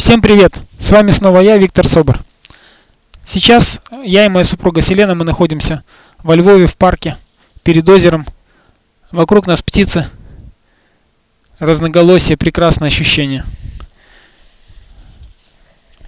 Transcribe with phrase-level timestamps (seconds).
[0.00, 0.62] Всем привет!
[0.78, 2.20] С вами снова я, Виктор Собор.
[3.22, 5.84] Сейчас я и моя супруга Селена, мы находимся
[6.22, 7.18] во Львове в парке,
[7.64, 8.24] перед озером.
[9.12, 10.08] Вокруг нас птицы,
[11.58, 13.44] разноголосие, прекрасное ощущение.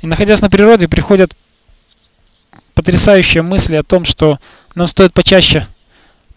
[0.00, 1.36] И находясь на природе, приходят
[2.72, 4.38] потрясающие мысли о том, что
[4.74, 5.66] нам стоит почаще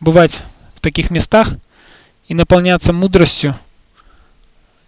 [0.02, 0.44] бывать
[0.76, 1.54] в таких местах
[2.28, 3.58] и наполняться мудростью,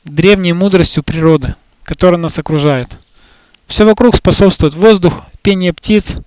[0.03, 1.55] древней мудростью природы–
[1.87, 2.99] которая нас окружает.
[3.65, 6.17] Все вокруг способствует воздух, пение птиц,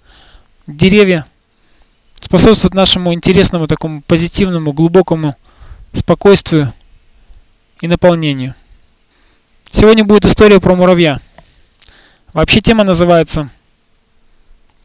[0.67, 1.27] деревья,
[2.19, 5.37] способствует нашему интересному, такому позитивному, глубокому
[5.93, 6.73] спокойствию
[7.83, 8.55] и наполнению.
[9.71, 11.21] Сегодня будет история про муравья.
[12.33, 13.51] Вообще тема называется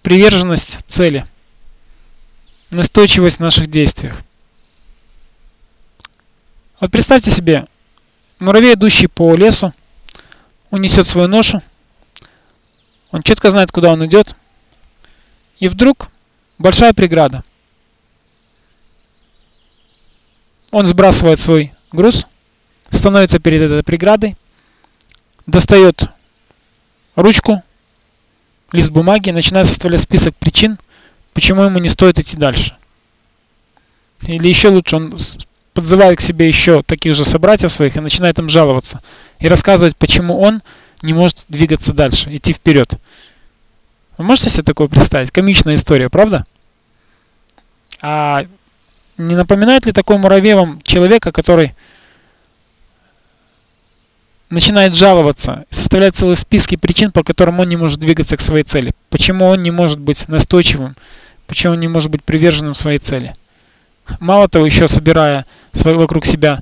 [0.01, 1.25] «Приверженность цели»,
[2.69, 4.21] настойчивость в наших действиях.
[6.81, 7.65] Вот представьте себе,
[8.39, 9.73] муравей, идущий по лесу,
[10.71, 11.61] он несет свою ношу.
[13.11, 14.35] Он четко знает, куда он идет.
[15.59, 16.09] И вдруг
[16.57, 17.43] большая преграда.
[20.71, 22.25] Он сбрасывает свой груз,
[22.89, 24.35] становится перед этой преградой,
[25.45, 26.09] достает
[27.15, 27.63] ручку,
[28.73, 30.77] лист бумаги, начинает составлять список причин,
[31.33, 32.75] почему ему не стоит идти дальше.
[34.21, 35.17] Или еще лучше, он
[35.73, 39.01] подзывает к себе еще таких же собратьев своих и начинает им жаловаться.
[39.39, 40.61] И рассказывать, почему он
[41.01, 42.95] не может двигаться дальше, идти вперед.
[44.17, 45.31] Вы можете себе такое представить?
[45.31, 46.45] Комичная история, правда?
[48.01, 48.45] А
[49.17, 51.73] не напоминает ли такой муравей вам человека, который
[54.49, 58.93] начинает жаловаться, составлять целые списки причин, по которым он не может двигаться к своей цели?
[59.09, 60.95] Почему он не может быть настойчивым?
[61.47, 63.33] Почему он не может быть приверженным своей цели?
[64.19, 66.61] Мало того, еще собирая вокруг себя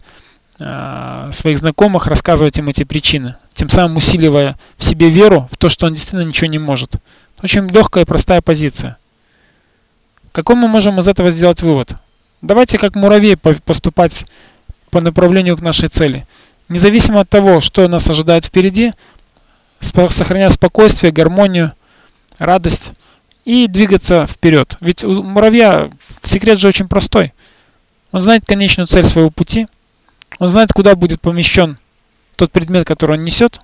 [1.31, 5.87] своих знакомых, рассказывать им эти причины, тем самым усиливая в себе веру в то, что
[5.87, 6.95] он действительно ничего не может.
[7.41, 8.97] Очень легкая и простая позиция.
[10.31, 11.95] Какой мы можем из этого сделать вывод?
[12.41, 14.25] Давайте как муравей поступать
[14.89, 16.25] по направлению к нашей цели.
[16.69, 18.93] Независимо от того, что нас ожидает впереди,
[19.79, 21.73] сохраняя спокойствие, гармонию,
[22.37, 22.93] радость
[23.43, 24.77] и двигаться вперед.
[24.79, 25.89] Ведь у муравья
[26.23, 27.33] секрет же очень простой.
[28.11, 29.67] Он знает конечную цель своего пути,
[30.39, 31.77] он знает, куда будет помещен
[32.35, 33.61] тот предмет, который он несет,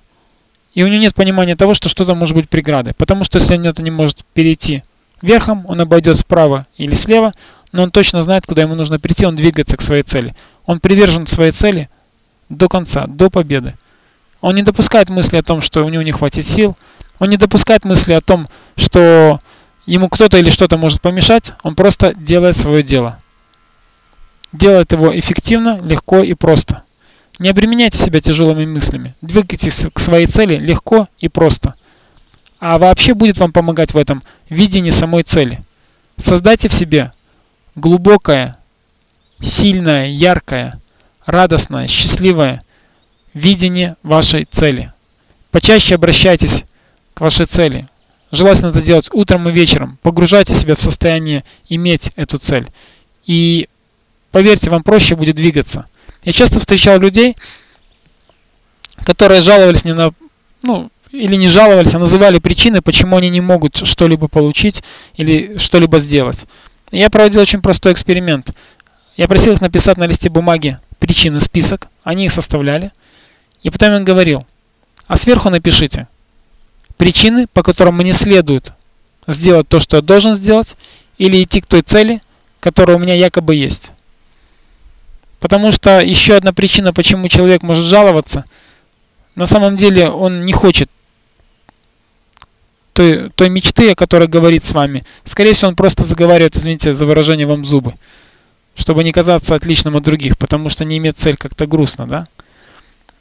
[0.74, 2.94] и у него нет понимания того, что что-то может быть преградой.
[2.94, 4.82] Потому что если он это не может перейти
[5.20, 7.32] верхом, он обойдет справа или слева,
[7.72, 10.34] но он точно знает, куда ему нужно перейти, он двигается к своей цели.
[10.66, 11.88] Он привержен своей цели
[12.48, 13.74] до конца, до победы.
[14.40, 16.76] Он не допускает мысли о том, что у него не хватит сил.
[17.18, 19.40] Он не допускает мысли о том, что
[19.86, 23.19] ему кто-то или что-то может помешать, он просто делает свое дело.
[24.52, 26.82] Делает его эффективно, легко и просто.
[27.38, 29.14] Не обременяйте себя тяжелыми мыслями.
[29.22, 31.74] Двигайтесь к своей цели легко и просто.
[32.58, 35.62] А вообще будет вам помогать в этом видение самой цели.
[36.18, 37.12] Создайте в себе
[37.76, 38.58] глубокое,
[39.40, 40.78] сильное, яркое,
[41.24, 42.60] радостное, счастливое
[43.32, 44.92] видение вашей цели.
[45.50, 46.64] Почаще обращайтесь
[47.14, 47.88] к вашей цели.
[48.32, 49.98] Желательно это делать утром и вечером.
[50.02, 52.70] Погружайте себя в состояние иметь эту цель.
[53.24, 53.68] И
[54.30, 55.86] поверьте, вам проще будет двигаться.
[56.24, 57.36] Я часто встречал людей,
[59.04, 60.12] которые жаловались мне на,
[60.62, 64.82] ну, или не жаловались, а называли причины, почему они не могут что-либо получить
[65.16, 66.46] или что-либо сделать.
[66.92, 68.50] Я проводил очень простой эксперимент.
[69.16, 72.92] Я просил их написать на листе бумаги причины, список, они их составляли.
[73.62, 74.44] И потом им говорил,
[75.06, 76.08] а сверху напишите,
[76.96, 78.72] причины, по которым мне следует
[79.26, 80.76] сделать то, что я должен сделать,
[81.18, 82.22] или идти к той цели,
[82.60, 83.92] которая у меня якобы есть.
[85.40, 88.44] Потому что еще одна причина, почему человек может жаловаться,
[89.34, 90.90] на самом деле он не хочет
[92.92, 95.04] той, той мечты, о которой говорит с вами.
[95.24, 97.94] Скорее всего, он просто заговаривает, извините за выражение, вам зубы,
[98.74, 102.26] чтобы не казаться отличным от других, потому что не имеет цель как-то грустно, да?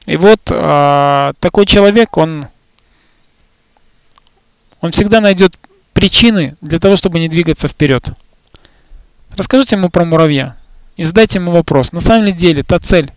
[0.06, 2.48] И вот э, такой человек, он
[4.82, 5.56] он всегда найдет
[5.94, 8.12] причины для того, чтобы не двигаться вперед.
[9.38, 10.59] Расскажите ему про муравья
[11.00, 11.94] и задайте ему вопрос.
[11.94, 13.14] На самом деле, та цель,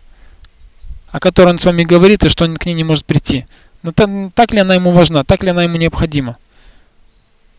[1.11, 3.45] о которой он с вами говорит, и что он к ней не может прийти,
[4.35, 6.37] так ли она ему важна, так ли она ему необходима?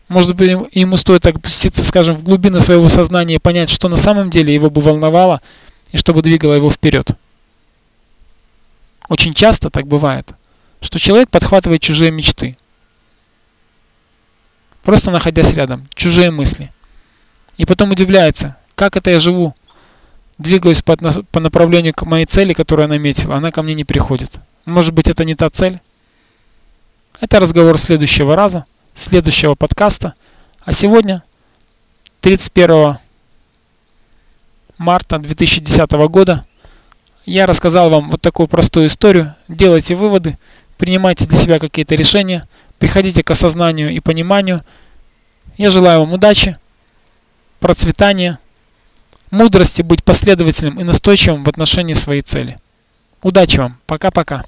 [0.07, 4.31] Может быть, ему стоит опуститься, скажем, в глубины своего сознания и понять, что на самом
[4.31, 5.43] деле его бы волновало,
[5.91, 7.11] и что бы двигало его вперед.
[9.07, 10.33] Очень часто так бывает,
[10.81, 12.57] что человек подхватывает чужие мечты,
[14.81, 16.71] просто находясь рядом, чужие мысли.
[17.57, 19.55] И потом удивляется, как это я живу,
[20.37, 24.39] двигаюсь по, по направлению к моей цели, которую я наметил, она ко мне не приходит.
[24.65, 25.79] Может быть, это не та цель?
[27.21, 30.15] Это разговор следующего раза, следующего подкаста.
[30.63, 31.23] А сегодня,
[32.21, 32.97] 31
[34.77, 36.45] марта 2010 года,
[37.25, 39.35] я рассказал вам вот такую простую историю.
[39.47, 40.37] Делайте выводы,
[40.77, 42.47] принимайте для себя какие-то решения,
[42.77, 44.63] приходите к осознанию и пониманию.
[45.57, 46.57] Я желаю вам удачи,
[47.59, 48.39] процветания,
[49.35, 52.57] мудрости быть последовательным и настойчивым в отношении своей цели.
[53.21, 53.77] Удачи вам.
[53.85, 54.43] Пока-пока.